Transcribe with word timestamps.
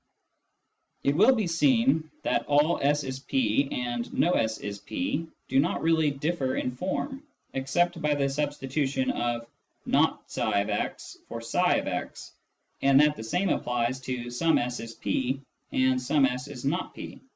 It 1.03 1.15
will 1.15 1.35
be 1.35 1.45
seen 1.45 2.09
that" 2.23 2.43
all 2.47 2.79
S 2.81 3.03
is 3.03 3.19
P" 3.19 3.67
and" 3.71 4.11
no 4.15 4.31
S 4.31 4.57
is 4.57 4.79
P" 4.79 5.27
do 5.47 5.59
not 5.59 5.83
really 5.83 6.09
differ 6.09 6.55
in 6.55 6.71
form, 6.71 7.21
except 7.53 8.01
by 8.01 8.15
the 8.15 8.27
substitution 8.27 9.11
of 9.11 9.45
not 9.85 10.27
tfix 10.27 11.17
for 11.27 11.39
tfix, 11.39 12.31
and 12.81 12.99
that 12.99 13.15
the 13.15 13.23
same 13.23 13.49
applies 13.49 13.99
to" 13.99 14.31
some 14.31 14.57
S 14.57 14.79
is 14.79 14.95
P" 14.95 15.39
and" 15.71 16.01
some 16.01 16.25
S 16.25 16.47
is 16.47 16.65
not 16.65 16.95
P." 16.95 17.19